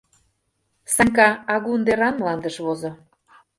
Санька 0.95 1.27
агун 1.53 1.81
деран 1.87 2.15
мландыш 2.19 2.55
возо. 2.65 2.91